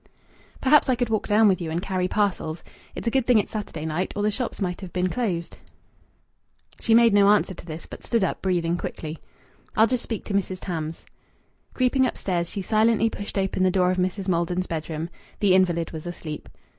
[0.61, 2.63] "Perhaps I could walk down with you and carry parcels.
[2.95, 5.59] It's a good thing it's Saturday night, or the shops might have been closed."
[6.79, 9.19] She made no answer to this, but stood up, breathing quickly.
[9.77, 10.57] "I'll just speak to Mrs.
[10.59, 11.05] Tams."
[11.75, 14.27] Creeping upstairs, she silently pushed open the door of Mrs.
[14.27, 15.07] Maldon's bedroom.
[15.39, 16.49] The invalid was asleep.